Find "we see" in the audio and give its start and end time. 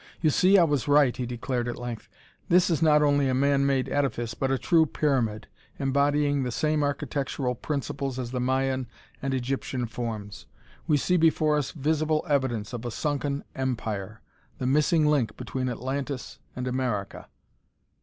10.87-11.17